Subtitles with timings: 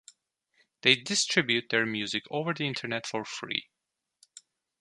[0.81, 3.69] They distribute their music over the internet for free.